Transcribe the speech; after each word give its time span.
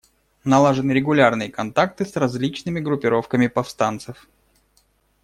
Налажены 0.43 0.93
регулярные 0.93 1.51
контакты 1.51 2.05
с 2.05 2.15
различными 2.15 2.79
группировками 2.79 3.45
повстанцев. 3.45 4.27